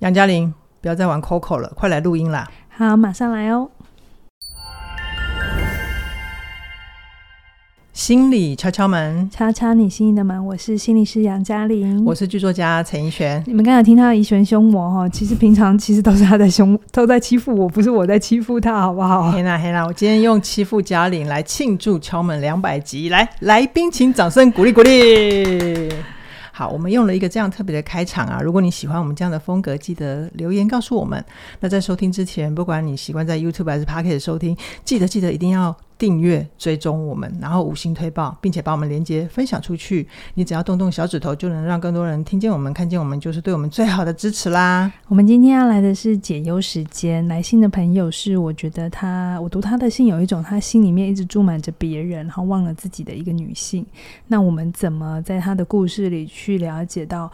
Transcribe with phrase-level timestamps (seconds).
[0.00, 2.48] 杨嘉玲，不要再玩 Coco 了，快来录音啦！
[2.68, 3.68] 好，马上来哦。
[7.92, 10.46] 心理敲敲门，敲敲你心里的门。
[10.46, 13.42] 我是心理师杨嘉玲，我是剧作家陈怡璇。
[13.48, 19.32] 你们刚才听到怡璇凶我哈，其实平常其实都是他在凶，都在欺负我，不是我在欺负他，好不好？
[19.32, 25.92] 黑啦黑啦，我今天用欺负嘉玲来庆祝敲门两百集，来来宾请掌声鼓励鼓励。
[26.58, 28.40] 好，我们用了一个这样特别的开场啊！
[28.42, 31.24] 如果你喜欢我们这样的风格，记得留言告诉我们。
[31.60, 35.76] 那在收听之前，不管你习惯在 YouTube 还是 Pocket 收听，记得记得一定要。
[35.98, 40.06] 订阅追踪我们，然后五星推报，并且把我们连接分享出去。
[40.34, 44.92] 你只要动动小指头，就能让更多人听见我们、看见我们，就是对我们最好的支持啦。
[45.08, 47.26] 我们今天要来的是解忧时间。
[47.26, 53.84] 来信的朋友是，我觉得他，我读他的信有一种，他心里面一直住满着别人，然后忘了自己的一个女性。
[54.28, 57.28] 那我们怎么在他的故事里去了解到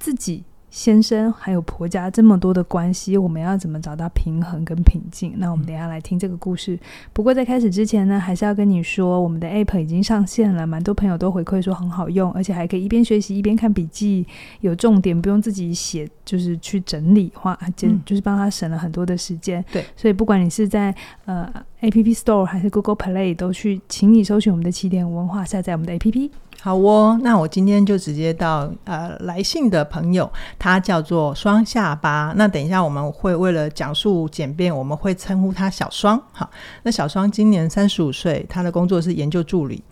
[0.00, 0.42] 自己？
[0.78, 5.34] 先生还有婆家这么多的关系，我们要怎么找到平衡跟平静？
[5.38, 6.78] 那我们等一下来听这个故事。
[7.12, 14.24] 不过在开始之前呢，还是要跟你说，我们的 App 已经上线了，蛮多朋友都回馈说很好用，而且还可以一边学习一边看笔记，
[14.60, 19.64] 有重点，不用自己写，就是去整理话，就就是帮他省了很多的时间。
[19.72, 20.94] 对，所以不管你是在
[21.24, 26.30] 呃 App Store 还是 Google Play，都去，请你搜寻我们的起点文化，下载我们的 App。
[26.60, 32.34] 好哦，那我今天就直接到呃来信的朋友，他叫做双下巴。
[32.36, 36.20] 那等一下我们会为了讲述简便，我们会称呼他小双。
[36.32, 36.50] 好，
[36.82, 39.82] 那小双今年三十五岁，他的工作是研究助理。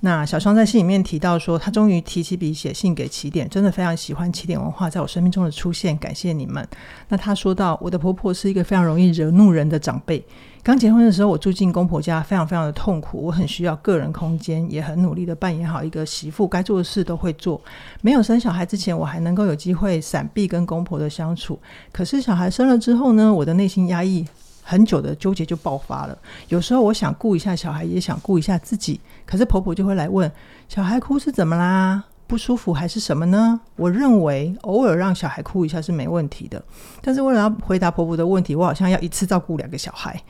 [0.00, 6.66] 那小双在信里面提到说，他终于提起笔写信给起点，真的非常喜欢起点文化在我生命中的出现，感谢你们。
[7.08, 10.24] 那他说到，我的婆婆是一个非常容易惹怒人的长辈。
[10.68, 13.22] 刚结婚的时候，我住进公婆家，非常非常的痛苦。
[13.22, 17.58] 我很需要个人空间，也很努力的扮演好一个媳妇，该做的事都会做。
[18.02, 21.58] 没有生小孩之前，我还能够有机会闪避跟公婆的相处。
[21.90, 24.22] 可是小孩生了之后呢，我的内心压抑
[24.62, 26.18] 很久的纠结就爆发了。
[26.48, 30.30] 有时候我想顾一下小孩，也想顾一下自己，可是婆婆就会来问：
[30.68, 32.04] 小孩哭是怎么啦？
[32.26, 33.58] 不舒服还是什么呢？
[33.76, 36.62] 我认为偶尔让小孩哭一下是没问题的，
[37.00, 40.22] 但是为了要回答婆婆的问题，我好像要一次照顾两个小孩。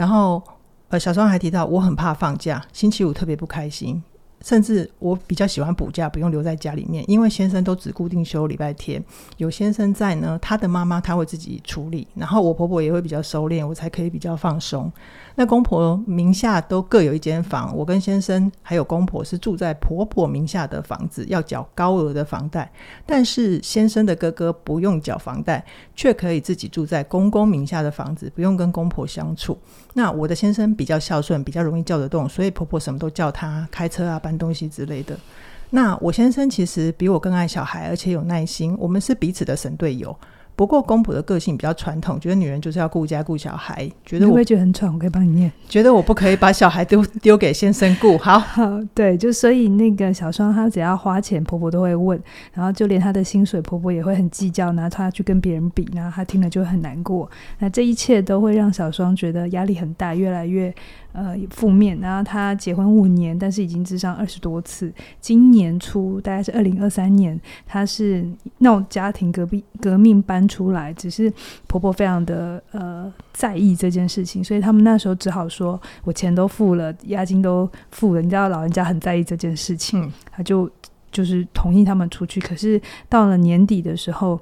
[0.00, 0.42] 然后，
[0.88, 4.02] 呃，小双还提到，我很怕放假，星期五特别不开心。
[4.42, 9.02] 甚至我比较喜欢补假，不用留在家里面，因为先生都只固定休礼拜天。
[9.36, 14.90] 有先生在呢，他的妈妈他会自己处理，然后我婆婆也会比较收敛，我才可以比较放松。
[15.36, 22.70] 那公婆名下都各有一间房，我跟先生还有公婆是住在婆婆名下的房子，要缴高额的房贷。
[23.06, 25.64] 但是先生的哥哥不用缴房贷，
[25.94, 29.56] 却可以自己住在公公名下的房子，不用跟公婆相处。
[29.94, 35.16] 那我的先生比较孝顺，比较容易叫得动，所以婆婆什么都叫他开车啊，搬东西之类的。
[35.70, 38.76] 那我先生其实比我更爱小孩，而且有耐心。
[38.78, 40.16] 我们是彼此的神队友。
[40.56, 44.92] 不过公婆的个性比较传统，觉得女人就是要顾家顾小孩，觉得我会觉得很喘。
[44.92, 48.18] 我可以帮你念，觉得我不可以把小孩丢 丢给先生顾。
[48.18, 52.20] 好， 好，对，就所以那个小双她只要花钱，婆婆都会问，
[52.52, 57.30] 然后就连她的薪水，婆婆也会很计较，拿她去跟别人比，然后她听了就会很难过。
[57.58, 60.74] 那这一切都会让小双觉得压力很大，越来越。
[61.12, 61.98] 呃，负面。
[62.00, 64.92] 然后他结婚五年，但是已经咨商二十多次。
[65.20, 68.26] 今年初，大概是二零二三年，他是
[68.58, 71.32] 闹家庭革命革命搬出来，只是
[71.66, 80.70] 婆婆非常的呃在意这件事情，所以他们那时候只好说：“我钱都付了，押金都付了。”你知道老人家很在意这件事情，他就
[81.10, 82.40] 就是同意他们出去。
[82.40, 84.40] 可是到了年底的时候。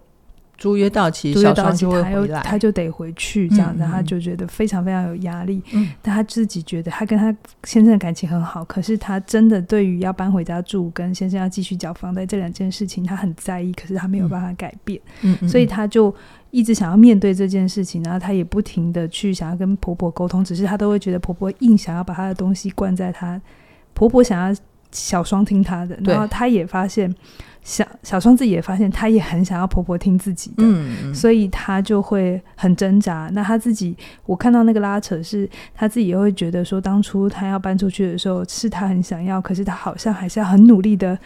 [0.59, 5.63] 租约到期，小双就会回来，他就得回去，这样子，他就觉得非常非常有压力。
[5.73, 15.01] 嗯，但他自己觉得，他跟他先生的感情很好，可是他真的对于要搬回家住，跟先生要继续缴房贷这两件事情，他很在意，可是他没有办法改变。
[15.23, 16.13] 嗯，所以他就
[16.51, 23.41] 一直想要面对这件事情，然后他也不停的去想要跟婆婆沟通，只是他都会觉得婆婆硬想要把他的东西灌在他，
[23.95, 24.61] 婆婆想要
[24.93, 27.15] 小双听他的，然后他也发现。
[27.61, 33.29] 小小双自己也发现，她也很想要婆婆听自己的，嗯、所以她就会很挣扎。
[33.35, 41.19] 那她自己，我看到那个拉扯是，她自己也会觉得说，当初她要搬出去的时候，是她很想要，可是她好像还是要很努力的，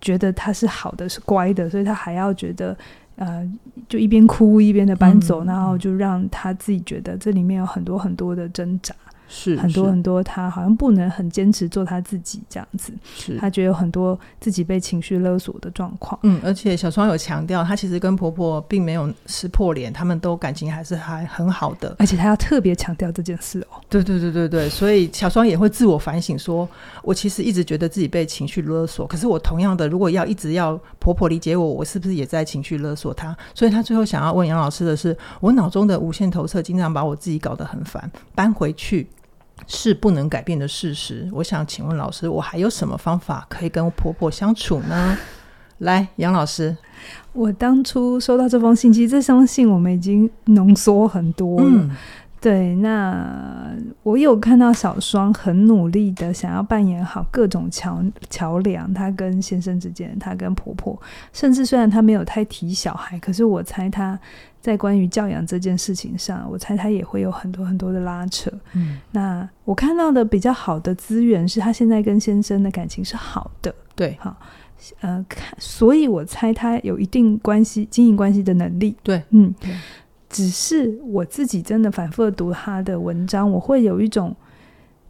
[0.00, 2.76] 觉得她是好的，是乖的，所以她还要觉得，
[3.16, 3.44] 呃，
[3.88, 8.94] 就一边哭一边的搬走，嗯、然后就让她自己觉得这里面有很多很多的挣扎。
[9.30, 16.18] 是很多很多，他好像不能很坚持做他自己这样子，是他觉得有很多自己被情绪勒索的状况。
[16.24, 23.80] 嗯，而且小双有强调，她其实跟婆婆并没有撕破脸，他们都感情还是还很好的，而且她要特别强调这件事哦。
[23.88, 26.68] 对对对对对，所以小双也会自我反省说，说
[27.04, 33.36] 我其实一直觉得自己被情绪勒索，可是我同样的，如果要一直要婆婆理解我，我是不是也在情绪勒索她？
[33.54, 39.06] 所以她最后想要问杨老师的是，我脑中的无限投射经常把我自己搞得很烦，搬回去。
[39.72, 41.28] 是不能改变的事实。
[41.32, 45.16] 我想请问老师，我还有什么方法可以跟婆婆相处呢？
[45.78, 46.76] 来，杨老师，
[47.32, 51.70] 我当初收到这封信，其实这封信我们已经浓缩很多了。
[51.70, 51.96] 嗯
[52.40, 60.98] 对，那我有看到小双很努力的想要扮演好各种桥桥梁，她跟先生之间，她跟婆婆，
[61.34, 64.18] 甚至虽然她没有太提小孩，可是我猜她
[64.58, 68.50] 在关于教养这件事情上，我猜她也会有很多很多的拉扯。
[68.72, 73.74] 嗯，那我看到的比较好的资源是她现在跟先生的感情是好的。
[73.94, 74.34] 对，好，
[75.00, 78.96] 呃，看，所以我猜她有一定关系经营关系的能力。
[79.02, 79.54] 对，嗯。
[80.30, 84.34] 对只是我自己真的反复的读他的文章，我会有一种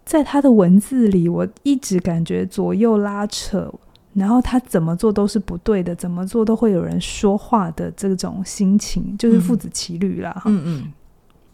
[0.04, 3.72] 在他的文字里，我一直感觉左右拉扯，
[4.14, 10.42] 然后他怎么做都是不对的，怎么做都会有人说话的这种心情，就是父子骑驴啦。
[10.46, 10.92] 嗯嗯，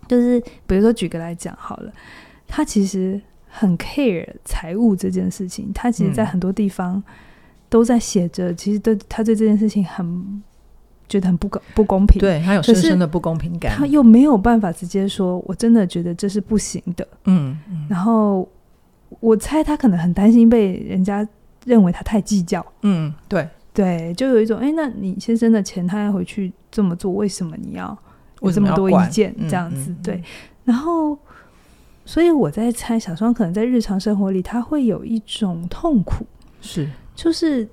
[0.07, 1.93] 就是比如说举个来讲好了，
[2.47, 7.03] 他其实很 care 财务这件事情，他其实在很多地方
[7.69, 10.43] 都在写着，其实对他对这件事情很。
[11.09, 17.07] 觉得很不公不公平，对他有深深的不公平感，他又没有办法直接说，我真的觉得这是不行的。
[17.25, 18.49] 嗯，嗯，然后
[19.21, 21.27] 我猜他可能很担心被人家
[21.65, 22.65] 认为他太计较。
[22.83, 27.97] 嗯，对对，就有一种，哎，那你先生的钱他要回去这么做，为什么你要
[28.41, 29.35] 有这么多意见？
[29.49, 30.23] 这样子，嗯嗯嗯、对。
[30.65, 31.17] 然后，
[32.05, 36.27] 所以我在猜，小双可能在日常生活里，他会有一种痛苦，
[36.61, 37.69] 是，就是。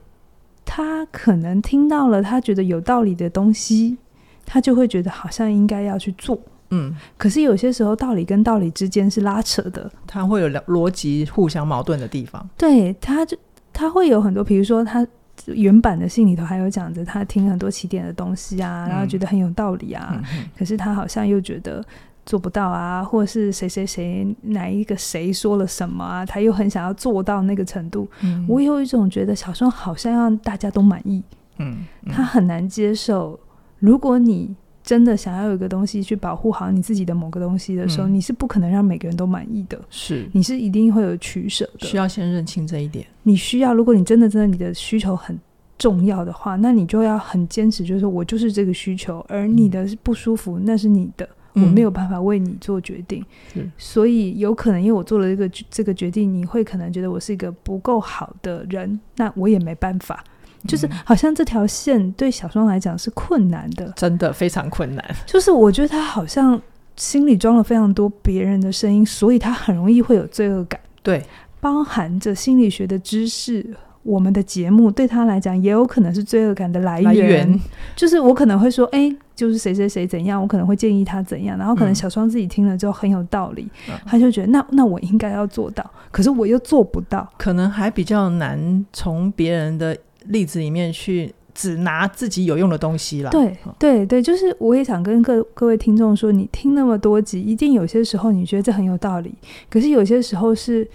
[0.65, 3.97] 他可能听到了他觉得有道理的东西，
[4.45, 6.39] 他就会觉得好像应该要去做。
[6.69, 12.49] 嗯，可是有些时候道理跟道理之间是拉扯的，他会有逻辑互相矛盾的地方。
[12.57, 13.37] 对，他就
[13.71, 15.05] 他会有很多，比如说他
[15.47, 21.83] 原版的信里头还有讲着他听很多起点的东西啊，然后觉得很有道理啊，嗯，可是他好像又觉得。
[22.25, 28.07] 做不到啊，或者是谁谁谁哪一个谁说了什么啊，他又很想要做到那个程度。
[28.21, 31.21] 嗯，我有一种觉得小双好像让大家都满意，
[31.59, 33.39] 嗯，嗯，他很难接受。
[33.79, 39.79] 如果你真的想要有一个东西去保护好你自己的某个东西的时候，嗯，你是不可能让每个人都满意的。
[39.89, 41.87] 是，你是一定会有取舍的。
[41.87, 43.05] 需要先认清这一点。
[43.23, 45.37] 你需要，如果你真的真的你的需求很
[45.77, 51.27] 重要的话，那你就要很坚持，就是我就是这个需求，而你的不舒服，嗯，那是你的。
[51.53, 53.23] 我没有办法为你做决定，
[53.53, 60.23] 嗯，所以有可能因为我做了这个这个决定，你会可能觉得我是一个不够好的人，那我也没办法。
[60.67, 65.15] 就是好像这条线对小双来讲是困难的，真的非常困难。
[65.25, 66.59] 就是我觉得他好像
[66.95, 70.79] 心里装了非常多别人的声音，所以他很容易会有罪恶感。
[71.01, 71.21] 对，
[71.59, 73.75] 包含着心理学的知识。
[74.03, 77.59] 我们的节目对他来讲也有可能是罪恶感的来源，来源，
[77.95, 93.29] 就是我可能会说，哎，就是谁谁谁怎样，我可能会建议他怎样，然后可能小双自己听了之后很有道理，嗯、他就觉得那那我应该要做到，可是我又做不到，可能还比较难从别人的例子里面去只拿自己有用的东西了。
[93.31, 99.33] 对对对，就是我也想跟各各位听众说，你听那么多集，一定有些时候你觉得这很有道理，
[99.69, 100.87] 可是有些时候是。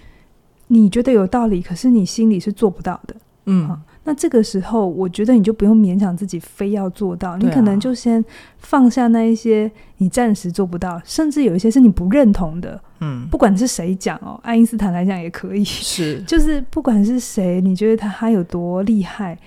[0.71, 3.15] 你觉得有道理，可是你心里是做不到的，
[3.47, 8.25] 嗯，啊、那这个时候，我觉得你就不用勉强自己非要做到，你可能就先
[8.57, 19.37] 放下那一些你暂时做不到，甚至有一些是你不认同的，嗯，不管是谁讲哦，爱因斯坦来讲也可以，是， 就是不管是谁，你觉得他他有多厉害，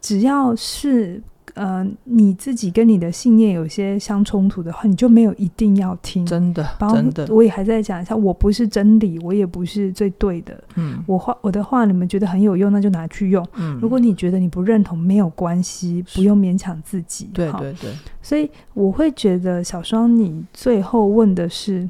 [0.00, 1.22] 只要是。
[1.58, 6.24] 呃，你自己跟你的信念有些相冲突的话，你就没有一定要听。
[6.24, 10.62] 真的，真的，我也还在讲一下，我不是真理，我也不是最对的。
[10.76, 13.44] 嗯，我话我的话，你们觉得很有用，那就拿去用。
[13.56, 17.28] 嗯，如果你觉得你不认同，没有关系，不用勉强自己。
[17.34, 17.90] 对对对。
[18.22, 21.88] 所以我会觉得小双，你最后问的是。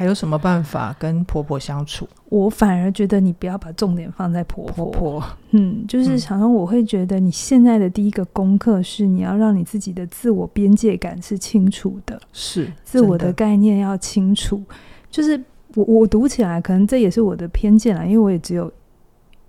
[0.00, 2.08] 还有什么办法跟婆婆相处？
[2.30, 4.86] 我反而觉得你不要把重点放在婆婆。
[4.86, 4.90] 婆
[5.20, 14.62] 婆，嗯，就是常常，我会觉得你现在的第一个功课是，你要让你自己的自我边界感是清楚的，是自我的概念要清楚。
[15.10, 15.38] 就是
[15.74, 18.72] 我我读起来，可能这也是我的偏见啦，因为我也只有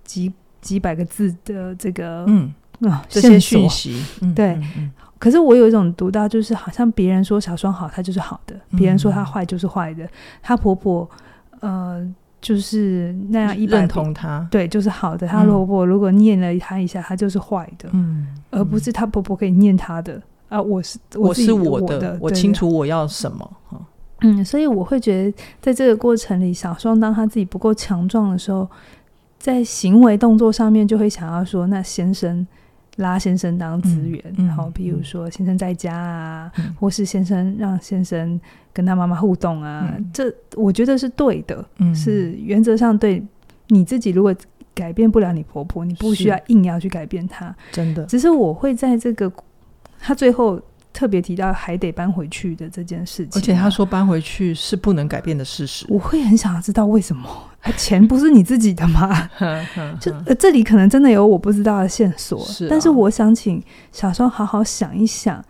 [0.04, 0.30] 几
[0.60, 4.48] 几百个字的这个嗯啊这些讯息，嗯、对。
[4.48, 4.90] 嗯嗯
[5.22, 10.04] 可是我有一种读到，就是好像别人说小双好，她就是好的；别人说她坏，就是坏的。
[10.42, 11.08] 她婆婆，
[11.60, 12.04] 呃，
[12.40, 15.24] 就是那样一百认同他，对，就是好的。
[15.24, 20.60] 她婆婆如果念了她一下，她就是坏的，嗯，而不是她婆婆可以念她的啊。
[20.60, 23.48] 我是我是我的，我清楚我要什么。
[24.22, 28.68] 嗯，所以我会觉得，在这个过程里，小双当她自己不够强壮的时候，
[29.38, 32.44] 在行为动作上面就会想要说，那先生
[32.96, 38.40] 拉先生当资源，然后比如说先生在家啊，嗯、或是先生让先生
[38.72, 43.22] 跟他妈妈互动啊，嗯、这我觉得是对的，嗯、是原则上对。
[43.68, 44.34] 你自己如果
[44.74, 48.04] 改变不了你婆婆，你不需要硬要去改变她，真的。
[48.06, 49.32] 只是我会在这个
[49.98, 50.60] 他最后。
[50.92, 55.86] 特别提到还得搬回去的这件事情，而且他说搬回去是不能改变的事实。
[55.88, 57.28] 我会很想要知道为什么？
[57.76, 59.30] 钱不是你自己的吗？
[60.00, 62.44] 就这里可能真的有我不知道的线索。
[62.44, 65.44] 是啊，但是我想请小双好好想一想，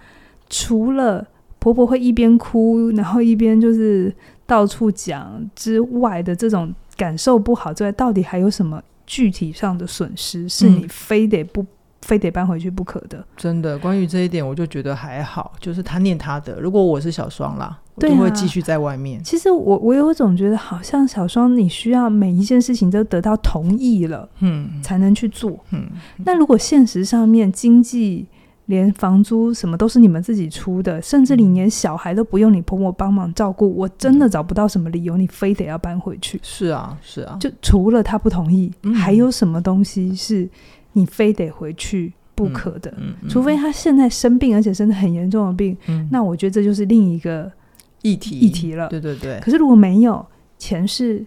[0.51, 1.27] 除了
[1.59, 4.15] 婆婆会一边哭，然后一边就是
[4.47, 11.65] 到处讲之外的这种感受不好之外，到底还有什么具体上的损失是你非得不？
[12.03, 13.79] 非得搬回去不可的，真的。
[13.79, 16.61] 关于这一点，我就觉得还好，就是他念他的。
[16.61, 19.23] 如果我是小双啦，我就会继续在外面。
[19.23, 25.87] 其实我我有一种觉得，好像小双你需要每一件事情都得到同意了，嗯，才能去做，嗯。
[26.25, 28.27] 那如果现实上面经济
[28.67, 36.41] 连房租什么都是你们自己出的，甚至你连小孩都不用你婆婆帮忙照顾，我真的找不到什么理由你非得要搬回去。
[36.43, 37.37] 是啊，是啊。
[37.39, 40.49] 就除了他不同意，还有什么东西是？
[40.93, 47.51] 你非得回去不可的，嗯嗯嗯、除非他现在生病，而且生的很严重的病，嗯、那我觉得这就是另一个
[48.03, 48.89] 议题议题了。
[48.89, 49.39] 对对对。
[49.41, 50.25] 可是如果没有，
[50.59, 51.25] 钱是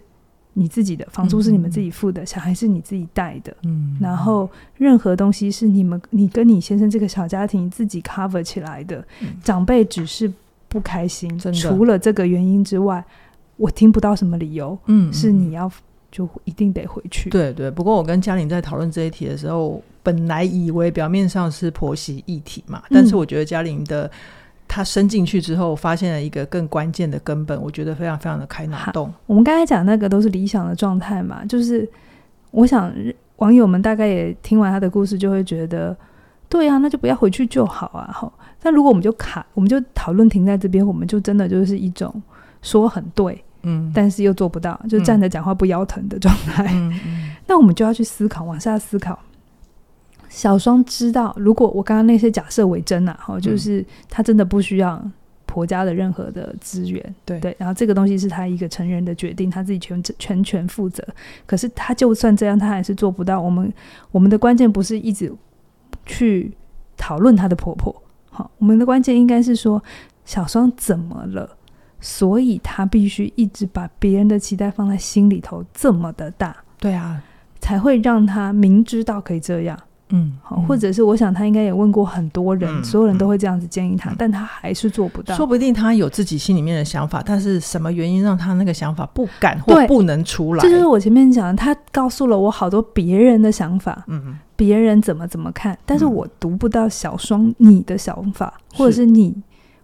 [0.52, 10.32] 你自己的，房租是你们自己付的，嗯、小孩是你自己带的，嗯，然后任何东西是你们你跟你先生这个小家庭自己 cover 起来的，嗯、长辈只是
[10.68, 13.04] 不开心，除了这个原因之外，
[13.56, 15.70] 我听不到什么理由，嗯，是你要。
[16.10, 17.28] 就一定得回去。
[17.30, 24.10] 对对，不过我跟嘉玲在讨论这一题的时候，本来以为表面上是婆媳议题嘛，嗯、但是我觉得嘉玲的
[24.68, 29.12] 她伸进去之后，发现了一个更关键的根本，我觉得非常非常的开脑洞。
[29.26, 31.88] 我们刚才讲那个都是理想的状态嘛，就是
[32.50, 32.92] 我想
[33.36, 35.94] 网友们大概也听完他的故事，就会觉得
[36.48, 38.10] 对啊，那就不要回去就好啊。
[38.12, 38.32] 好，
[38.62, 42.22] 但如果我们就卡，我们就讨论停在这边，我们就真的就是一种
[42.62, 43.42] 说很对。
[43.66, 46.66] 嗯，但是又做不到，就站着讲话不腰疼的状态。
[46.72, 49.18] 嗯 那我们就要去思考，往下思考。
[50.28, 55.02] 小双知道，如果我刚刚那些假设为真啊，哈，就是他真的不需要
[55.46, 57.56] 婆家的任何的资源，对对。
[57.58, 61.06] 然后这个东西是他一个成人的决定，他自己全全权负责。
[61.46, 63.40] 可是他就算这样，他还是做不到。
[63.40, 63.72] 我们
[64.10, 65.32] 我们的关键不是一直
[66.04, 66.52] 去
[66.96, 67.94] 讨论他的婆婆，
[68.30, 69.82] 好，我们的关键应该是说
[70.24, 71.56] 小双怎么了？
[72.00, 77.20] 所以他必须一直把别人的期待放在心里头这么的大，对啊，
[77.58, 79.76] 才会让他明知道可以这样，
[80.10, 85.34] 嗯，好，或者是我想他应该也问过很多人，嗯、所有人都会这样子建议他，嗯、但他还是做不到。
[85.34, 90.62] 说不定他有自己心里面的想法，但是什么原因让他那个想法不敢或不能出来？
[90.62, 99.34] 这就是我前面讲的，他告诉了我好多别人的想法，嗯，别人怎么怎么看，但是我读不到小双你的想法，嗯、或者是你。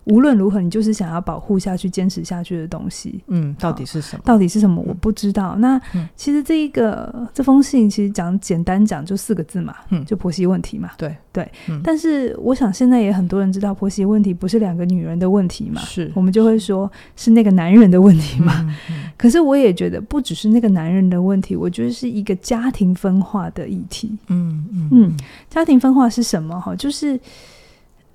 [0.04, 3.22] 无论如何，你就是想要保护下去、坚持下去的东西。
[3.28, 4.22] 嗯，到底是什么？
[4.24, 4.82] 到底是什么？
[4.84, 5.52] 我不知道。
[5.56, 10.90] 嗯、那、嗯、其实这一个这封信，其实讲简单讲就四个字嘛，嗯，就婆媳问题嘛。
[10.98, 11.48] 对对。
[11.68, 15.80] 嗯、但是我想现在也很多人知道，婆媳问题不是两个女人的问题嘛。
[15.82, 16.10] 是。
[16.16, 18.74] 我们就会说是那个男人的问题嘛。
[19.16, 24.18] 可是我也觉得不只是那个男人的问题，我觉得是一个家庭分化的议题。
[24.26, 25.16] 嗯嗯嗯。
[25.48, 26.60] 家庭分化是什么？
[26.60, 27.20] 哈，就是，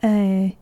[0.02, 0.54] 哎。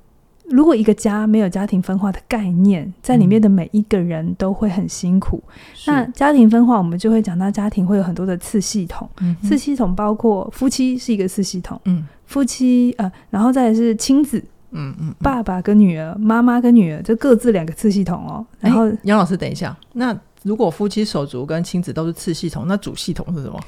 [0.49, 5.43] 如果一个家没有家庭分化的概念，在里面的每一个人都会很辛苦。
[5.47, 9.09] 嗯、那家庭分化，我们就会讲到家庭会有很多的次系统。
[9.21, 14.37] 嗯、次系统包括夫妻是一个次系统，嗯，夫妻呃，然后再来是亲子，
[14.71, 18.45] 嗯嗯，嗯爸爸跟女儿，妈妈跟女儿，就各自两个次系统哦。
[18.59, 23.59] 然后杨老师，等一下，那如果夫妻手足跟亲子都是次系统，那主系统是什么？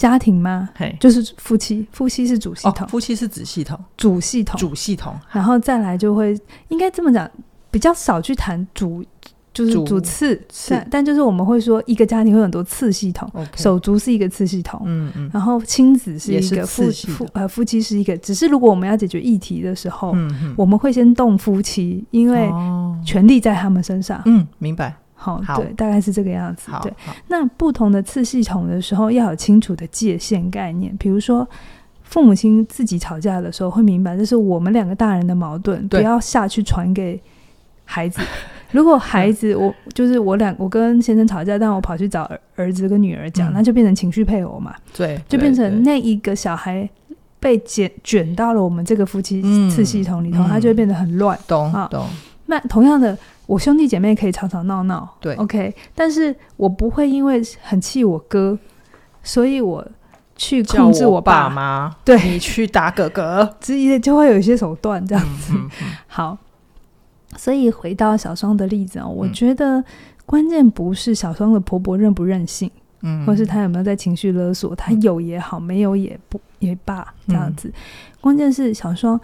[0.00, 0.66] 家庭吗？
[0.74, 6.34] 嘿，就是夫妻，夫妻是主系统，哦、夫妻是子系统，主系统，主系统，然后再来就会
[6.68, 7.30] 应该这么讲，
[7.70, 9.04] 比较少去谈主，
[9.52, 10.70] 就是主次，次。
[10.70, 13.60] 但但就是我们会说一个家庭会有很多次系统，Okay.
[13.60, 20.16] 手足是一个次系统，嗯嗯，然后亲子是一个夫夫呃夫妻是一个，只是如果我们要解决议题的时候，
[20.56, 22.50] 我们会先动夫妻，因为
[23.04, 24.96] 权力在他们身上，嗯，明白。
[25.20, 26.72] 好，对，大概是这个样子。
[26.82, 26.90] 对，
[27.28, 30.96] 那不同的次系统的时候，要有清楚的界限概念。
[30.96, 31.46] 比如说，
[32.02, 37.20] 父母亲自己吵架的时候，会明白这是我们两个大人的矛盾，不要下去传给
[37.84, 38.20] 孩子。
[38.72, 44.74] 如果孩子，我就是我两，我跟先生吵架，但我跑去找儿儿子跟女儿讲，嗯、那就变成情绪配偶嘛。
[44.96, 46.88] 对，就变成那一个小孩
[47.40, 51.36] 被卷卷到了我们这个夫妻次系统里头，他、嗯、就会变得很乱。
[51.48, 52.06] 懂懂。
[52.46, 53.18] 那同样的，
[53.50, 58.56] 我兄弟姐妹可以吵吵闹闹，对，OK，但是我不会因为很气我哥，
[59.24, 59.84] 所以我
[60.36, 65.52] 去控制我爸妈，对，你去打哥哥 之类的，就会有一些手段这样子。
[65.52, 66.38] 嗯嗯、 好，
[67.36, 69.82] 所以回到小双的例子啊、我觉得
[70.24, 72.70] 关键不是小双的婆婆任不任性，
[73.02, 77.74] 嗯，或是她有没有在情绪勒索，她有也好，没有也不也罢，这样子，嗯、
[78.20, 79.20] 关键是小双。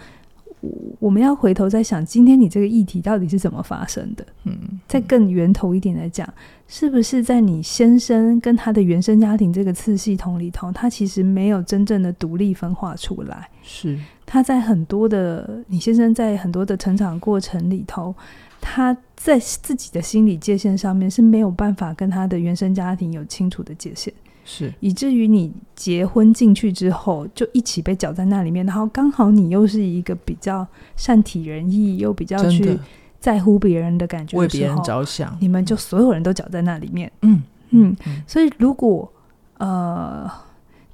[0.99, 4.27] 我们要回头再想，今天你这个议题到底是怎么发生的？
[4.45, 4.59] 嗯，
[4.89, 6.29] 再更源头一点来讲，
[6.67, 13.49] 是不是在你先生跟他的原生家庭这个次系统里头，他其实没有真正的独立分化出来？
[13.63, 18.15] 是他在很多的你先生在很多的成长过程里头，
[18.61, 24.13] 他在自己的心理界限上面是没有办法跟他的原生家庭有清楚的界限。
[24.47, 32.79] 是，以至于你结婚进去之后，就一起被搅在那里面，然后刚好你又是一个比较善体人意，又比较去
[33.21, 37.13] 在乎别人的感觉的，为别人着想，你们就所有人都搅在那里面。
[37.21, 39.13] 嗯嗯，嗯，所以如果
[39.59, 40.31] 呃。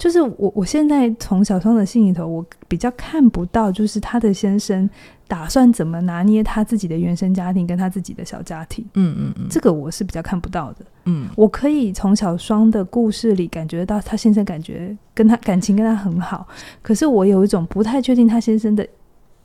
[0.02, 4.90] 就是我，我现在从小双的信里头，我比较看不到，就是他的先生
[5.28, 8.84] 打算怎么拿捏他自己的原生家庭跟他自己的小家庭。
[8.94, 10.78] 嗯嗯嗯，这个我是比较看不到的。
[11.04, 16.48] 嗯，我可以从小双的故事里感觉到他先生感觉跟他感情跟他很好，
[16.82, 18.84] 可是我有一种不太确定他先生的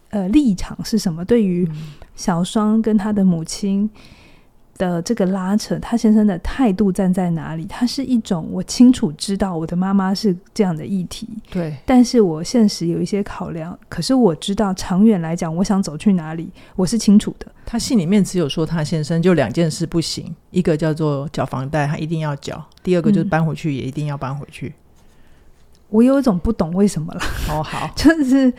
[0.09, 1.69] 呃立场是什么，对于
[2.15, 3.87] 小双跟他的母亲
[4.77, 7.65] 的这个拉扯，他先生的态度站在哪里？
[7.65, 17.47] 他是一种我清楚知道我的妈妈是这样的议题，对，但是我现实有一些考量，可是我知道长远来讲，我想走去哪里，我是清楚的。
[17.65, 24.67] 他信里面只有说他先生就两件事不行，一个叫做缴房贷，他一定要缴；第二个就是搬回去也一定要搬回去。
[24.67, 24.73] 嗯、
[25.89, 27.21] 我有一种不懂为什么了。
[27.49, 28.53] 哦，好， 就是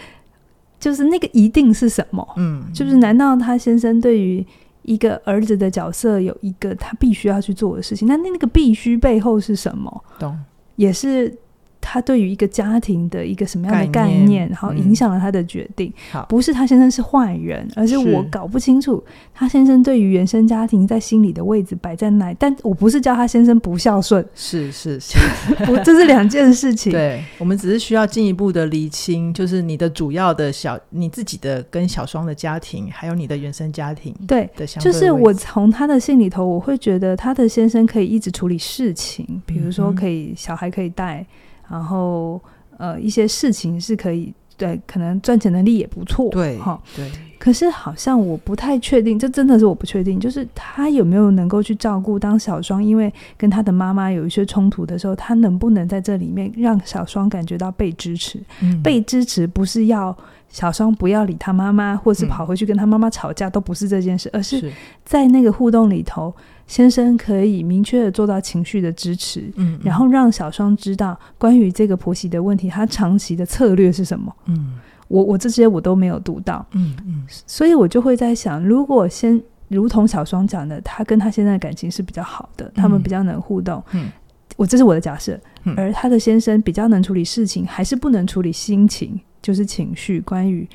[0.79, 2.27] 就是那个一定是什么？
[2.37, 4.47] 嗯，就是难道他先生对于？
[4.89, 10.05] 一个儿子的角色有一个他必须要去做的事情，那那个必须背后是什么？
[10.19, 10.37] 懂，
[10.77, 11.37] 也是。
[11.81, 15.93] 他对于一个家庭的一个什么样的概念，概念然后影响了他的决定。
[16.29, 19.03] 不是他先生是坏人，而是我搞不清楚
[19.35, 22.37] 他先生对于原生家庭在心里的位置摆在哪里。
[22.39, 25.19] 但我不是叫他先生不孝顺，是是是，
[25.71, 26.91] 我这是两件事情。
[26.93, 41.25] 对，我们只是需要进一步的厘清，就是你的主要的小你自己的跟小双的家庭，还有你的原生家庭对的相对，就是我从他的信里头，我会觉得他的先生可以一直处理事情，比如说可以、嗯、小孩可以带。
[41.69, 42.41] 然后，
[42.77, 47.11] 呃，一些事情是可以对，可能赚钱能力也不错，对，哈，对。
[47.39, 58.43] 可是好像我不太确定，这真的是我不确定，就是他有没有能够去照顾当小双，因为跟他的妈妈有一些冲突的时候，他能不能在这里面让小双感觉到被支持？
[58.61, 60.15] 嗯，被支持不是要
[60.49, 64.73] 小双不要理他妈妈，或是跑回去跟他妈妈吵架，嗯，都不是这件事，而是
[65.05, 66.35] 在那个互动里头。
[66.69, 74.75] 先生可以明确的做到情绪的支持，嗯，嗯，然后让小双知道关于这个婆媳的问题，他长期的策略是什么，嗯，
[75.09, 84.11] 我我这些我都没有读到，嗯嗯，所以我就会在想，如果先如同小双讲的，他跟他现在的感情是比较好的，他们比较能互动，嗯，
[84.57, 85.41] 我这是我的假设，
[85.75, 90.69] 而他的先生比较能处理事情，还是不能处理心情，就是情绪，关于。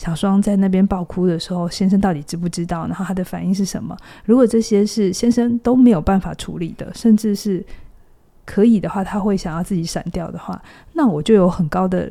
[0.00, 2.86] 小双在那边爆哭的时候，先生到底知不知道？
[2.86, 3.94] 然后他的反应是什么？
[4.24, 7.62] 如果这些是先生都没有办法处理的，甚至是
[8.46, 10.58] 可以的话，他会想要自己闪掉的话，
[10.94, 12.10] 那我就有很高的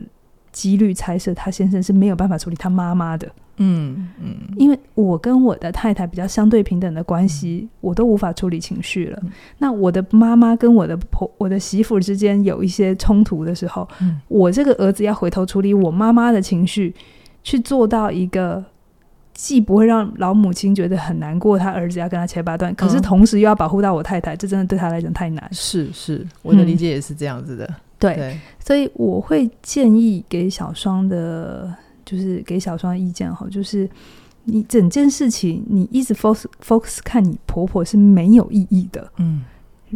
[0.52, 3.28] 几率猜测，他先生是没有办法处理他妈妈的。
[3.58, 9.19] 嗯嗯，因为我跟我的太太比较相对平等的关系，嗯、我都无法处理情绪了。
[9.23, 16.93] 嗯、那我的妈妈跟我的婆、我的媳妇之间有一些冲突的时候，嗯、我这个儿子要回头处理我妈妈的情绪。
[17.43, 18.63] 去做到一个
[19.34, 25.49] 既不会让老母亲觉得很难过，他儿子要跟他切八段，可是同时又要保护到我太太，这真的对他来讲太难。
[25.52, 27.65] 是是，我的理解也是这样子的。
[27.65, 31.73] 嗯、对，对所以我会建议给小双的，
[32.06, 33.89] 就是给小双的意见哈，就是
[34.43, 39.12] 你整件事情你一直 focus focus 看你婆婆是没有意义的。
[39.17, 39.43] 嗯。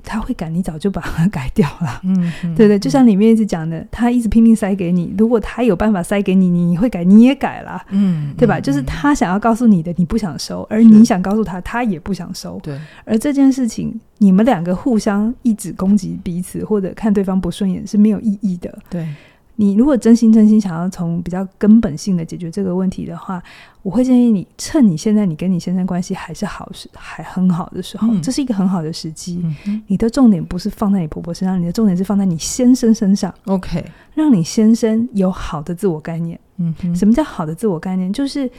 [0.03, 2.01] 他会改，你早就把它 改掉了。
[2.03, 5.13] 嗯，嗯对对，就像里面一直讲的，他一直拼命塞给你。
[5.17, 7.81] 如果他有办法塞给你，你会改，你也改了。
[7.89, 8.59] 嗯，对吧？
[8.59, 12.59] 就是他想要告诉你的，你不想收，而你想告诉他，他也不想收。
[12.63, 12.79] 对。
[13.05, 18.77] 而这件事情，你们两个互相一直攻击彼此，或者看对方不顺眼是没有意义的。
[18.89, 19.07] 对。
[19.55, 23.41] 你如果真心真心想要从比较根本性的解决这个问题的话，
[23.81, 29.41] 我会建议你趁你现在你跟你先生关系还是好时还很好的时候，嗯、这是一个很好的时机。
[29.65, 33.33] 嗯、你的重点不是放在你婆婆身上，你的重点是放在你先生身上。
[33.45, 33.85] OK，
[34.15, 36.39] 让你先生有好的自我概念。
[36.57, 38.11] 嗯，什么叫好的自我概念？
[38.11, 38.49] 就是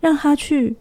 [0.00, 0.76] 让他去。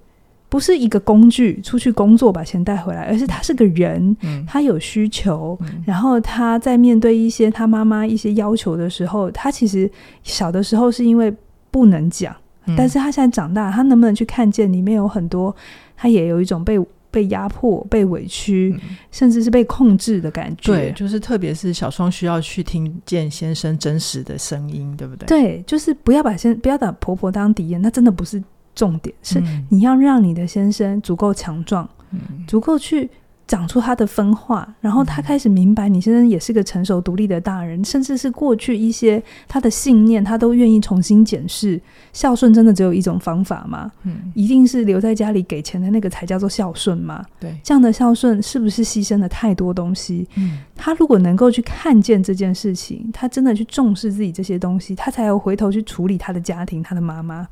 [0.50, 9.90] 不是一个工具出去工作把钱带回来，而是他是个人，嗯、他有需求，嗯、然后他在面对一些他妈妈一些要求的时候，他其实
[10.24, 11.32] 小的时候是因为
[11.70, 12.36] 不能讲，
[12.66, 15.56] 嗯、但是他现在长大，他能不能去看见里面有很多，
[15.96, 16.80] 他也有一种被
[17.12, 20.74] 被压迫、被委屈，嗯、甚至是被控制的感觉。
[20.74, 25.28] 对，就是特别是小双需要去听见先生真实的声音，对不对？
[25.28, 28.44] 对，就是不要把先不要把婆婆当敌人，那真的不是。
[28.80, 33.10] 重点是你要让你的先生足够强壮，嗯、足够去
[33.46, 41.82] 长出他的分化，然后他开始明白你先生也是个成熟独立的大人，甚至是过去一些他的信念，他都愿意重新检视。
[42.14, 43.92] 孝顺真的只有一种方法吗？
[44.04, 47.26] 嗯，一定是留在家里给钱的那个才叫做孝顺吗？
[47.38, 50.26] 对，这样的孝顺是不是牺牲了太多东西？
[50.38, 57.46] 嗯，他如果能够去看见这件事情，他真的去重视自己这些东西，他才有回头去处理他的家庭，他的妈妈。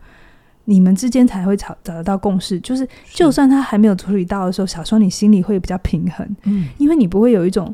[0.70, 7.74] 你们之间才会找找得到共识，就是就算他还没有处理到的时候，是小双你心里会比较平衡，嗯，因为你不会有一种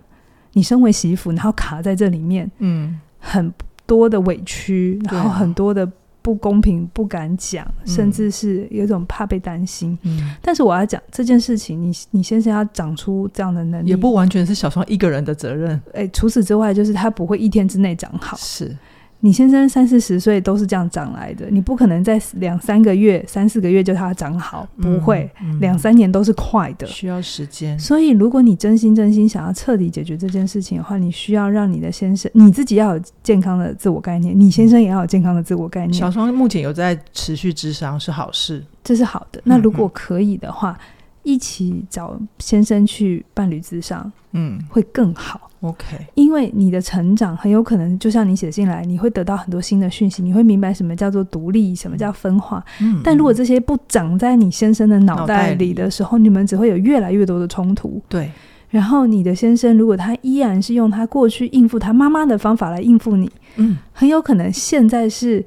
[0.53, 3.51] 你身为媳妇，然后卡在这里面，嗯，很
[3.87, 18.77] 多的委屈，嗯、然后很多的不公平不敢讲，嗯、甚至是有一种怕被担心，嗯，但是我要讲这件事情，你你先生要长出这样的能力，也不完全是小双一个人的责任，哎，除此之外，就是他不会一天之内长好，是。
[19.25, 25.31] 你先生三四十岁都是这样长来的，你不可能在两三个月、三四个月就他长好，不会，
[25.61, 27.79] 两、三年都是快的，需要时间。
[27.79, 35.93] 所以，如果你真心真心想要彻底解决这件事情的话，你需要让你的先生，你自己要有健康的自我概念，你先生也要有健康的自我概念。
[35.93, 39.39] 小双目前有在持续智商是好事，这是好的。
[39.45, 40.77] 那如果可以的话，
[41.23, 45.49] 一起找先生去伴侣咨商，嗯，会更好。
[45.61, 52.61] OK，因为你的成长很有可能，就像你写进来，你会得到很多新的讯息，你会明白什么叫做独立，什么叫分化。
[52.81, 58.01] 嗯，但如果这些不长在你先生的脑袋里的时候，你们只会有越来越多的冲突。
[58.09, 58.29] 对，
[58.69, 65.41] 然后你的先生如果他依然是用他过去应付他妈妈的方法来应付你，嗯，很有可能现在是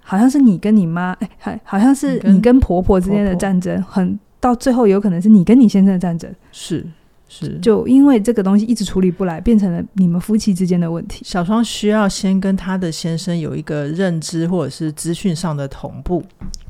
[0.00, 6.34] 好像是你跟你妈，哎，好像是你跟婆婆之间的战争，很到最后有可能是你跟你先生的战争。
[6.50, 6.84] 是。
[7.32, 11.24] 是，就因为这个东西一直处理不来，变成了你们夫妻之间的问题。
[11.24, 16.24] 小双需要先跟他的先生有一个认知或者是资讯上的同步，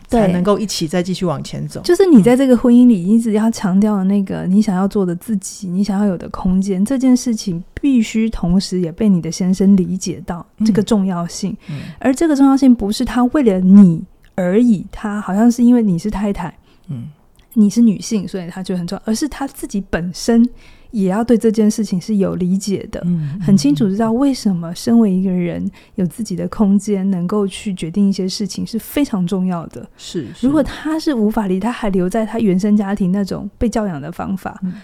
[0.06, 1.80] 才能够一起再继续往前走。
[1.80, 11.56] 就是你在这个婚姻里一直要强调的那个你想要做的自己，你想要有的空间，这件事情必须同时也被你的先生理解到这个重要性。
[11.70, 14.04] 嗯嗯、而这个重要性不是他为了你
[14.35, 16.54] 而已，他好像是因为你是太太，
[16.88, 17.09] 嗯。
[17.54, 20.48] 你是女性，所以他就很重要，而是她自己本身
[20.92, 29.88] 也要对这件事情是有理解的，嗯嗯、很清楚知道为什么身为一个人有自己的空间，能够去决定一些事情是非常重要的。
[29.96, 34.74] 是，是如果她是无法离，她还留在她原生家庭那种被教养的方法，嗯、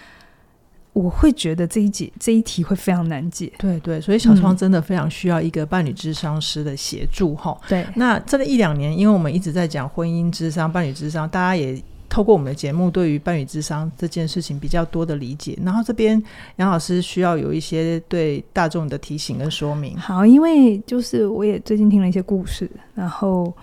[0.91, 3.51] 我会觉得这一节这一题会非常难解。
[3.57, 7.57] 对对，所以小窗真的非常需要一个伴侣智商师的协助哈。
[7.67, 11.81] 对，那这个一两年，因为我们一直在讲婚姻智商、伴侣智商，大家也。
[12.09, 15.57] 透过我们的节目，对于伴侣智商这件事情比较多的理解。
[15.63, 16.21] 然后这边
[16.55, 19.97] 杨老师需要有一些对大众的提醒跟说明。
[19.97, 23.53] 好，因为就是我也最近听了一些故事，然后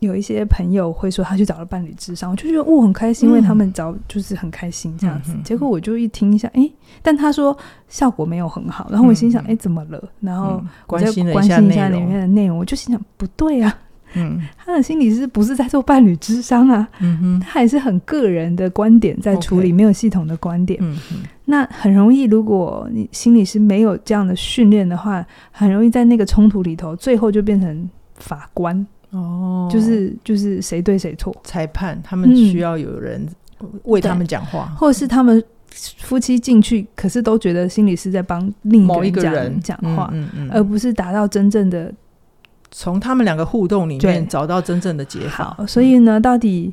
[0.00, 5.32] 有一些朋友会说他去找了伴侣智商，我就觉得我、哦、很开心，因为他们找就是很开心这样子。
[5.34, 6.70] 嗯、结果我就一听一下，哎，
[7.02, 7.56] 但他说
[7.88, 10.02] 效果没有很好，然后我心想，哎、嗯，怎么了？
[10.20, 13.76] 然后关心一下里面的内容，我就心想，不对啊。
[14.16, 20.78] 嗯，他的心理师不是在做伴侣智商啊，嗯哼，他也是很个人的观点在处理.没有系统的观点。
[20.82, 28.86] 嗯哼，那很容易，如果你心理师没有这样的训练的话，很容易在那个冲突里头，最后就变成法官。
[29.10, 33.24] 哦，就是就是谁对谁错，裁判，他们需要有人
[33.84, 41.92] 为他们讲话，或者是他们夫妻进去，可是都觉得心理师在帮另一个人讲话，嗯嗯，而不是达到真正的。
[42.70, 45.54] 从他们两个互动里面找到真正的解法。
[45.56, 46.72] 好，所以呢，到底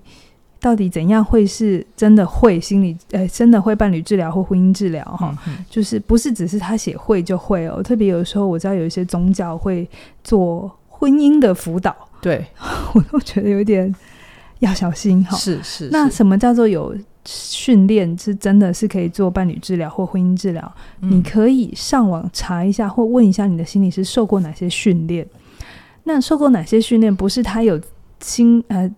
[0.60, 2.98] 到底怎样会是真的会心理？
[3.12, 5.04] 呃，真的会伴侣治疗或婚姻治疗？
[5.04, 7.84] 哈、嗯，就是不是只是他写会就会哦。
[7.84, 9.88] 特别有时候我知道有一些宗教会
[10.24, 12.46] 做婚姻的辅导，对
[12.96, 13.94] 我都觉得有点
[14.60, 15.38] 要小心哈。
[15.38, 15.90] 是是，是。
[15.92, 18.18] 那什么叫做有训练？
[18.18, 20.76] 是真的是可以做伴侣治疗或婚姻治疗？
[21.02, 25.28] 嗯、你可以上网查一下，或问一下你的心理师受过哪些训练。
[26.04, 27.16] 那受过哪些训练？
[27.16, 27.80] 不是他有
[28.20, 28.90] 心呃，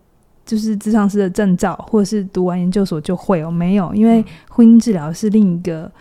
[0.46, 3.52] 就是咨商师的证照，或者是读完研究所就会哦？
[3.52, 5.92] 没有，因为婚姻治疗是另一个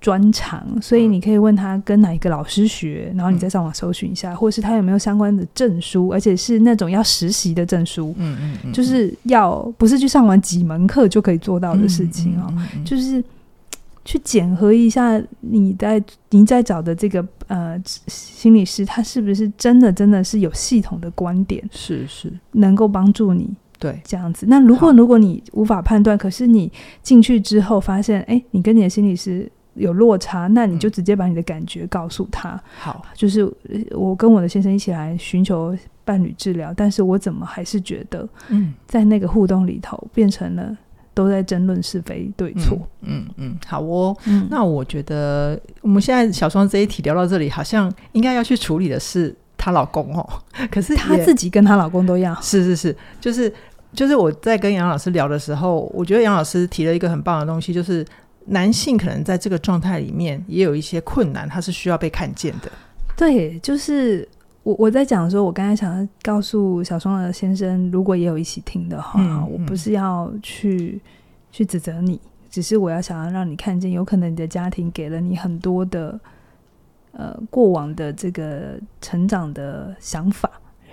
[0.00, 8.14] 专长，所以你可以问他跟哪一个老师学，然后你再上网搜寻一下，或者是他有没有相关的证书，而且是那种要实习的证书。
[8.18, 12.52] 嗯嗯嗯，就是要不是去上完几门课就可以做到的事情哦，
[12.84, 13.22] 就是。
[14.04, 21.62] 去检核一下你在你在找的这个呃心理师，他是不是真的真的是有系统的观点？
[21.70, 24.46] 是是，能够帮助你对这样子。
[24.48, 26.70] 那如果如果你无法判断，可是你
[27.02, 32.60] 进去之后发现，哎，你跟你的心理师有落差，那你就直接把你的感觉告诉他。
[32.78, 33.44] 好，就是
[33.90, 40.76] 我跟我的先生一起来寻求伴侣治疗，但是我怎么还是觉得，嗯，在那个互动里头变成了。
[41.12, 42.78] 都在争论是非对错。
[43.02, 44.16] 嗯嗯，嗯，好哦。
[44.26, 50.28] 嗯，那我觉得我们现在小双这一题聊到这里，好像应该要去处理的是她老公哦。
[50.70, 52.34] 可是她自己跟她老公都要。
[52.40, 53.52] 是是是，就是
[53.92, 58.06] 就是我在跟杨老师聊的时候，我觉得杨老师提了一个很棒的东西，就是
[58.46, 62.70] 男性可能在这个状态里面也有一些困难，他是需要被看见的。
[63.16, 64.28] 对，就是。
[64.62, 71.00] 我我在讲的时候，我刚才想要告诉小双的先生，如果也有一起听的话，嗯、我不是要去
[71.50, 72.20] 去指责你，
[72.50, 76.20] 只是我要想要让你看见，有可能你的家庭给了你很多的
[77.12, 80.50] 呃过往的这个成长的想法，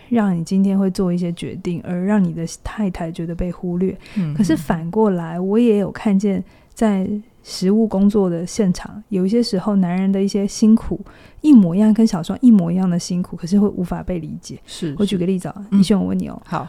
[0.10, 3.98] 让你今天会做一些决定，而让你的太太觉得被忽略。
[4.16, 7.10] 嗯、可是反过来，我也有看见在。
[7.50, 11.00] 实务工作的现场，有一些时候，男人的一些辛苦
[11.40, 14.60] 一模一样，跟小双一模一样的辛苦，可是会无法被理解。
[14.66, 16.68] 是，是我举个例子啊，李轩，我问你哦，好，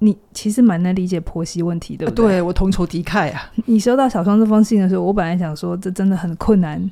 [0.00, 2.26] 你其实蛮能理解婆媳问题，对不对？
[2.26, 3.52] 对，我同仇敌忾啊。
[3.66, 6.90] 你收到小双这封信的时候，我本来想说，这真的很困难。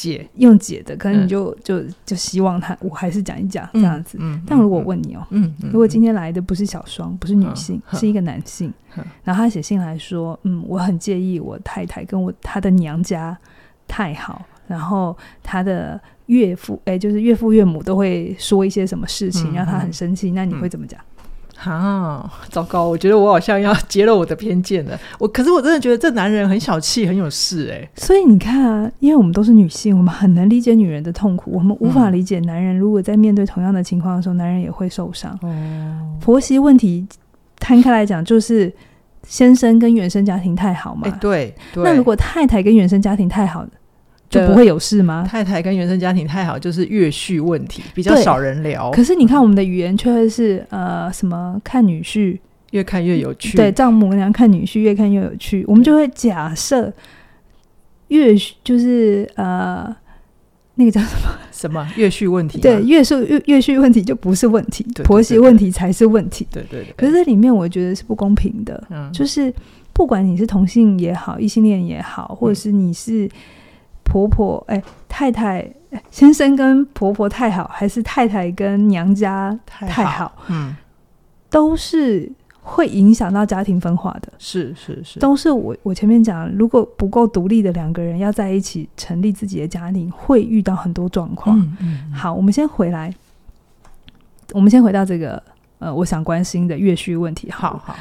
[0.00, 0.26] 解。
[0.36, 4.16] 用解的，可能你就、嗯、就就希望他，我还是讲一讲这样子。
[4.20, 13.36] 嗯，嗯，但如果问你哦，嗯，如果今天来的不是小双，不是女性，嗯、是一个男性，嗯、然后他写信来说，嗯，我很介意我太太跟我他的娘家
[13.86, 20.98] 太好，然后他的岳父，哎，就是岳父岳母都会说一些什么事情，让他很生气，那你会怎么讲？
[21.64, 22.88] 啊，糟糕！
[22.88, 24.98] 我觉得我好像要揭露我的偏见了。
[25.18, 27.90] 我可是我真的觉得这男人很小气，很有事哎、欸。
[27.96, 32.78] 所以你看啊，因为我们都是女性，我们很能理解女人的痛苦，我们无法理解男人。
[32.78, 35.38] 如果在面对同样的情况的时候，男人也会受伤。
[35.42, 37.06] 哦，婆媳问题
[37.58, 38.72] 摊开来讲，就是
[39.26, 41.08] 先生跟原生家庭太好嘛。
[41.08, 41.84] 欸、对，对。
[41.84, 43.66] 那如果太太跟原生家庭太好
[44.30, 45.26] 就不会有事吗？
[45.28, 48.88] 太太跟原生家庭太好，就是越序问题比较少人聊。
[48.92, 52.38] 可是你看，我们的语言却会是呃什么看女婿
[52.70, 55.64] 越看越有趣，对丈母娘看女婿越看越有趣。
[55.66, 56.92] 我们就会假设
[58.06, 59.92] 越就是呃
[60.76, 62.60] 那个叫什么什么越序问题？
[62.60, 66.46] 对，越序越越序问题就不是问题，婆媳问题才是问题。
[66.52, 66.94] 对对，对。
[66.96, 69.52] 可是这里面我觉得是不公平的，嗯，就是
[69.92, 73.28] 不管你是同性也好，异性恋也好，或者是你是。
[74.10, 75.64] 婆婆哎，太太
[76.10, 79.92] 先生跟婆婆太好，还是太太跟娘家太好？
[79.92, 80.76] 太好嗯，
[81.48, 84.32] 都是会影响到家庭分化的。
[84.36, 91.56] 是是是，都是我我前面讲，如果不够独立的两个人要在一起成立自己的家庭，会遇到很多状况。
[91.60, 92.12] 嗯嗯。
[92.12, 93.14] 好，我们先回来，
[94.52, 95.40] 我们先回到这个
[95.78, 97.48] 呃，我想关心的月序问题。
[97.50, 97.96] 好好，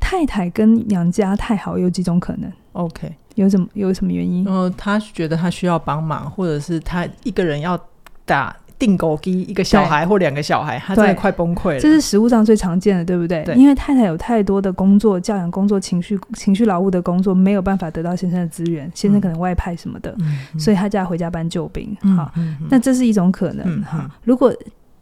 [0.00, 3.12] 太太跟娘家太好有几种可能？OK。
[3.34, 4.44] 有什么有什么原因？
[4.48, 7.78] 嗯，他觉得他需要帮忙，或者是他一个人要
[8.24, 11.80] 打定狗给一个小孩或两个小孩，他真的快崩溃了。
[11.80, 13.44] 这是食物上最常见的，对不对？
[13.44, 21.96] 对，因为太太有太多的工作、教养工作、情绪情绪劳务的工作，没有办法得到先生的资源，先生可能外派什么的，嗯、所以他就要回家搬救兵。
[22.16, 23.82] 好、嗯，那这是一种可能。
[23.82, 24.52] 哈、嗯，如果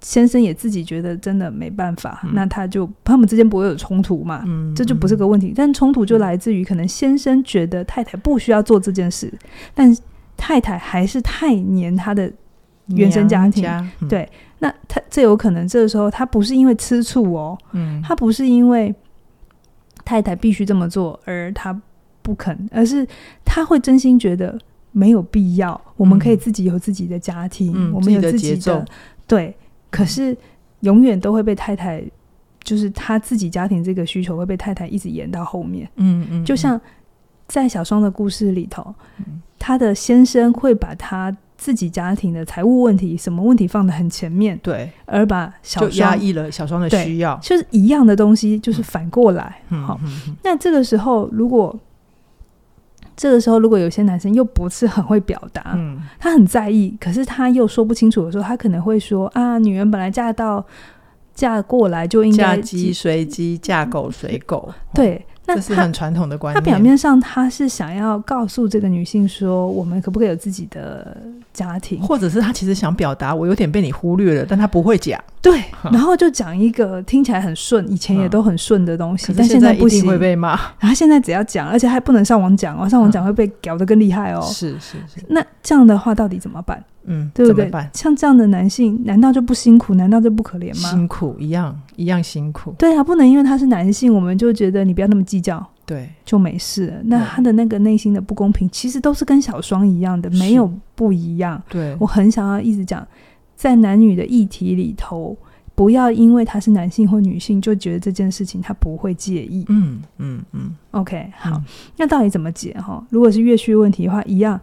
[0.00, 4.42] 先生也自己觉得真的没办法，嗯、那他就他们之间不会有冲突嘛？
[4.46, 5.48] 嗯，这就不是个问题。
[5.48, 9.30] 嗯、但冲突就来自于可能先生觉得太太不需要做这件事，
[9.74, 9.94] 但
[10.38, 12.32] 太太还是太黏他的
[12.86, 13.62] 原生家庭。
[13.62, 14.26] 家嗯、对，
[14.60, 18.94] 那他这有可能这个时候他不是因为吃醋哦，嗯，他不是因为
[20.02, 21.78] 太太必须这么做而他
[22.22, 23.06] 不肯，而是
[23.44, 24.58] 他会真心觉得
[24.92, 25.78] 没有必要。
[25.88, 28.84] 嗯、我们可以自己有自己的家庭，嗯、我们有自己的，自己的节奏，
[29.26, 29.54] 对。
[29.90, 30.36] 可是，
[30.80, 32.02] 永远都会被太太，
[32.62, 35.88] 就是他自己家庭这个需求会被太太一直延到后面。
[35.96, 36.80] 嗯嗯，就像
[37.46, 49.60] 在小双的故事里头，嗯、他的先生会把他自己家庭的财务问题、什么问题放得很前面，对，而把小双压抑了小双的需要，就是一样的东西，就是反过来。
[49.68, 50.00] 好，
[50.42, 51.78] 那这个时候如果
[53.20, 60.64] 这个时候，如果有些男生又不是很会表达，嗯，他很在意，可是他又说不清楚的时候，他可能会说啊，女人本来嫁到
[61.34, 65.22] 嫁过来就应该嫁鸡随鸡，嫁狗随狗，对。
[65.54, 66.62] 这是很传统的观念。
[66.62, 71.16] 他表面上他是想要告诉这个女性说，我们可不可以有自己的
[71.52, 75.22] 家庭，或者是他其实想表达我有点被你忽略了，但他不会讲。
[75.42, 80.54] 对，然后就讲一个听起来很顺，以前也都很顺的东西，但现在不行，会被骂。
[80.78, 84.42] 他现在只要讲，而且还不能上网讲哦，上网讲会被搞得更厉害哦。
[84.42, 85.24] 是是是。
[85.28, 86.82] 那这样的话到底怎么办？
[87.12, 87.68] 嗯，对不对？
[87.92, 89.94] 像这样的男性，难道就不辛苦？
[89.94, 90.88] 难道就不可怜吗？
[90.90, 92.72] 辛苦一样一样辛苦。
[92.78, 95.64] 对啊，不能因为他是男性，我们就觉得你不要那么计较。
[95.84, 97.02] 对，就没事。
[97.06, 101.60] 那他的那个内心的不公平，其实都是跟小双一样的，没有不一样。
[101.68, 103.04] 对，我很想要一直讲，
[103.56, 105.36] 在男女的议题里头，
[105.74, 109.64] 不要因为他是男性或女性，就觉得这件事情他不会介意。
[109.68, 110.72] 嗯嗯嗯。
[110.92, 111.64] OK，好，嗯、
[111.96, 113.04] 那到底怎么解哈？
[113.10, 114.60] 如果是越序问题的话，一样。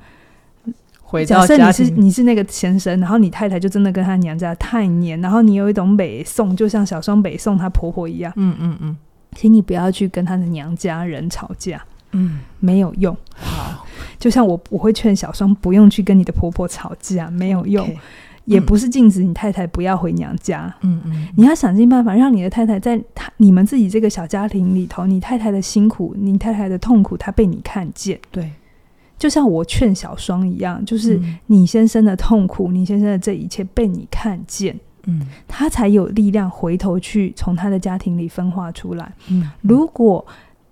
[1.10, 8.32] 回到假设你是你是那个先生，然后你太太就真的跟她娘家太黏，然后你有一种北宋，就像小双北宋她婆婆一样。
[8.36, 8.98] 嗯嗯嗯。
[9.36, 13.15] 请你不要去跟她的娘家人吵架，嗯，没有用。
[13.36, 13.86] 好，
[14.20, 17.88] 就像我我会劝小双不用去跟你的婆婆吵架，没有用。
[17.88, 17.98] Okay,
[18.46, 28.17] 也不是禁止你太太不要回娘家，嗯嗯，你要想尽办法让你的太太在她你们自己这个小家庭里头，你太太的辛苦，你太太的痛苦，她被你看见。
[28.32, 28.50] 对，
[29.17, 34.80] 就像我劝小双一样，就是你先生的痛苦，你先生的这一切被你看见。
[35.06, 39.12] 嗯，他才有力量回头去从他的家庭里分化出来。
[39.30, 40.25] 嗯，如果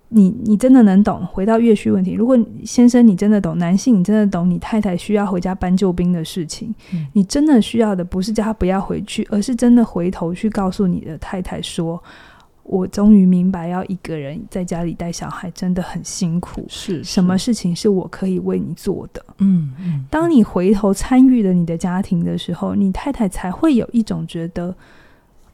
[0.08, 12.00] 你你真的能懂，回到月序问题，如果先生你真的懂，男性你真的懂，你太太需要回家搬救兵的事情，嗯，你真的需要的不是叫他不要回去，而是真的回头去告诉你的太太说。
[12.68, 16.64] 我终于明白，要一个人在家里带小孩真的很辛苦。
[16.68, 19.24] 是，是什么事情是我可以为你做的？
[19.38, 20.04] 嗯嗯。
[20.10, 24.74] 当你回头参与了你的家庭的时候，你太太才会有一种觉得。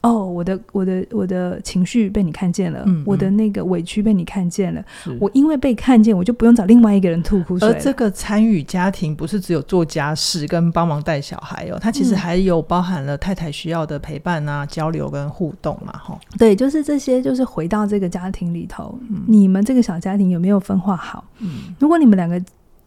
[0.03, 4.83] 哦，我的我的我的情绪被你看见了，嗯嗯，我的那个委屈被你看见了。
[5.17, 7.65] 我因为被看见，我就不用找另外一个人吐苦水。
[7.67, 16.19] 而这个参与家庭不是只有做家事跟帮忙带小孩哦，它其实还有包含了太太需要的陪伴啊、交流跟互动嘛，哈。
[16.37, 21.23] 对，就是这些，就是回到这个家庭里头，嗯，你们这个小家庭有没有分化好？
[21.39, 22.41] 嗯，如果你们两个。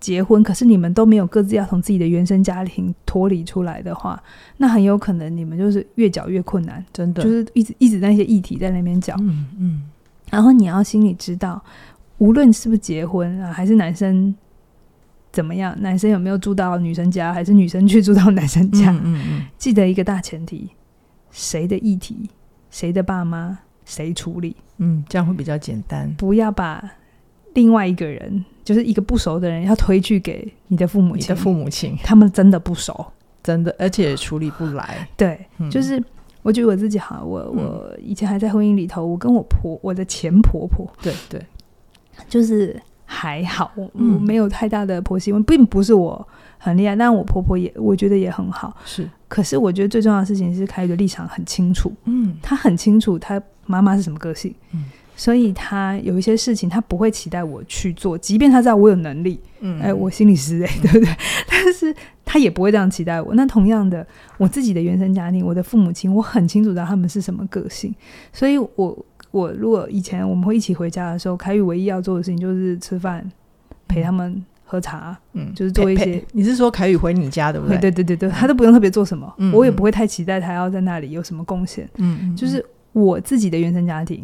[0.07, 4.23] 结婚，可是你们都没有各自要从自己的原生家庭脱离出来的话，
[4.59, 9.16] 那很有可能你们就是越搅越困难，真的就是一直一直那些议题在那边搅。
[9.19, 9.83] 嗯嗯。
[10.31, 11.61] 然后你要心里知道，
[12.19, 14.33] 无论是不是结婚啊，还是男生
[15.33, 20.71] 怎么样，男生有没有住到女生家，还是女生去住到男生家，嗯嗯嗯，记得一个大前提：
[21.33, 22.31] 谁的议题，
[22.71, 24.55] 谁的爸妈，谁处理。
[24.79, 26.14] 嗯，这样会比较简单。
[26.16, 26.92] 不要把
[27.55, 28.45] 另外一个人。
[28.66, 31.96] 就是一个不熟的人要推去给你的父母亲，你的父母亲。
[32.02, 33.07] 他们真的不熟，
[33.40, 35.09] 真的，而且处理不来。
[35.16, 36.02] 对，嗯、就是
[36.42, 41.40] 我觉得我自己好，我我以前还在婚姻里头，我跟我婆，我的前婆婆，对对，
[42.29, 46.26] 就是还好，我没有太大的婆媳问题，并不是我
[46.59, 48.76] 很厉害，但我婆婆也我觉得也很好。
[48.85, 54.87] 是，可是我觉得最重要的事情是凯宇的立场很清楚，嗯，他很清楚他妈妈是什么个性，嗯。
[55.16, 59.40] 所以他有一些事情，他不会期待我去做，即便他知道我有能力。
[59.61, 61.16] 嗯，哎、欸，我心理师哎、欸， 对不对？
[61.48, 63.35] 但是他也不会这样期待我。
[63.35, 67.94] 那同样的，我自己的原生家庭，我的父母亲，我很清楚知道他们是什么个性。
[68.31, 73.26] 所以我我如果以前我们会一起回家的时候，凯宇唯一要做的事情就是吃饭，
[73.88, 76.22] 陪他们喝茶，嗯，就是做一些。
[76.33, 77.79] 你是说凯宇回你家对不对？
[77.79, 81.88] 对对对对，他都不用特别做什么，嗯、我也不会太期待他要在那里有什么贡献。
[81.96, 84.22] 嗯，就是我自己的原生家庭。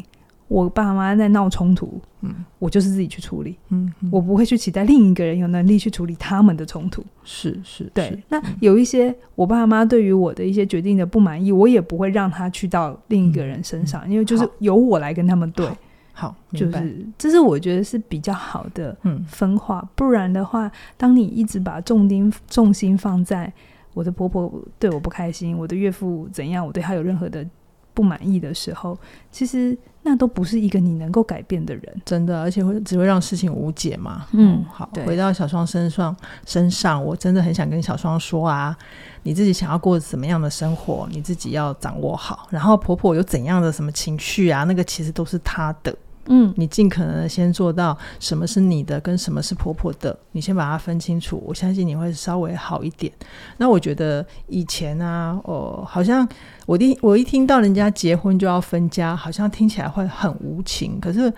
[0.52, 8.10] 我爸妈在闹冲突，嗯，我就是自己去处理，嗯，我不会去期待另一个人有能力去处理他们的冲突，是是，对。
[8.10, 8.22] 是。
[8.28, 15.66] 那有一些我爸妈对于我的一些决定的不满意，我也不会让他去到另一个人身上，嗯、因为就是由我来跟他们对，
[16.12, 18.94] 好，好就是这是我觉得是比较好的
[19.26, 19.80] 分化。
[19.82, 23.50] 嗯、不然的话，当你一直把重丁重心放在
[23.94, 27.46] 我的婆婆对我不开心，我的岳父怎样，我对他有任何的
[27.94, 28.98] 不满意的时候，
[29.30, 29.76] 其实。
[30.04, 34.26] 那都不是一个你能够改变的人，真的，而且会只会让事情无解嘛。
[34.32, 38.76] 嗯，好，回到小双身上身上，我真的很想跟小双说啊，
[39.22, 42.48] 你自己想要过什么样的生活，你自己要掌握好。
[42.50, 45.96] 然后婆婆有怎样的什么情绪啊，那个其实都是她的。
[46.26, 51.42] 嗯，你尽可能先做到什么是你的，跟什么是婆婆的，你先把它分清楚。
[51.46, 53.12] 我相信你会稍微好一点。
[53.56, 56.26] 那我觉得以前啊，哦，好像
[56.66, 61.00] 我一我一听到人家结婚就要分家，好像听起来会很无情。
[61.00, 61.32] 可是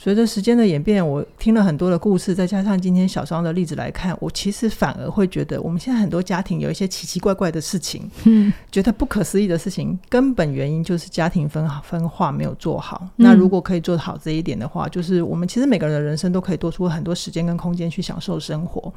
[0.00, 13.02] 随着时间的演变，我听了很多的故事，再加上今天小双的例子来看，我其实反而会觉得，我们现在很多家庭有一些奇奇怪怪的事情， 嗯，觉得不可思议的事情，根本原因就是家庭分分化没有做好。
[13.16, 18.92] 嗯、那如果可以做好这一点的话，就是我们其实每个人的人生都可以多出很多时间跟空间去享受生活。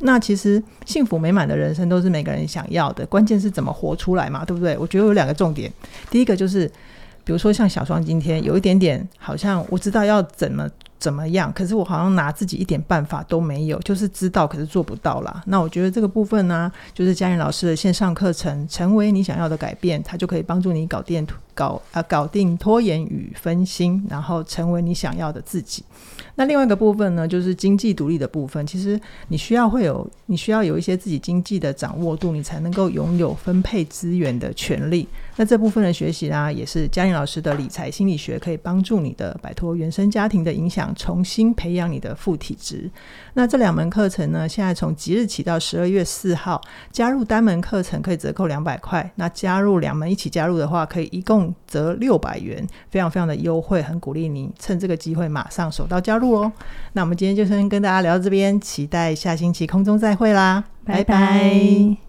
[0.00, 4.78] 那其实幸福美满的人生都是每个人想要的，关键是怎么活出来嘛，对不对？
[4.78, 5.70] 我觉得有两个重点，
[6.10, 6.70] 第一个就是。
[7.26, 15.42] 比如说像小双今天有一点点，好像我知道要怎么怎么样，可是我好像拿自己一点办法都没有，就是知道可是做不到啦。
[15.46, 25.84] 那我觉得这个部分呢、就是嘉玲老师的线上课程，成为你想要的改变，它就可以帮助你搞定搞啊搞定拖延与分心，然后成为你想要的自己。
[26.36, 28.64] 那另外一个部分呢，就是经济独立的部分。
[28.66, 35.08] 其实你需要会有，你需要有一些自己经济的掌握度，你才能够拥有分配资源的权利。
[35.36, 42.90] 那这部分的学习呢，也是嘉玲老师的理财心理学，可以帮助你的摆脱原生家庭的影响，重新培养你的附体质。
[43.38, 46.58] 那这两门课程呢，现在从即日起到十二月四号，
[46.90, 49.08] 加入单门课程可以折扣两百块。
[49.16, 56.32] 那加入两门一起加入的话，可以一共折六百元，非常非常的优惠，很鼓励你趁这个机会马上手到加入。
[56.32, 56.50] 哦，
[56.94, 62.05] 那我们今天就先跟大家聊到这边，期待下星期空中再会啦，拜拜。